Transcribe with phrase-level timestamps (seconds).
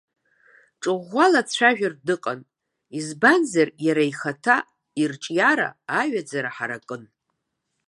[0.81, 2.39] Ҿыӷәӷәала дцәажәартә дыҟан,
[2.97, 4.57] избанзар иара ихаҭа
[5.01, 7.03] ирҿиара аҩаӡара ҳаракын.